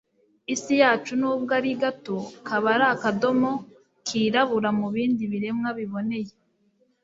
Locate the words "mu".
4.79-4.87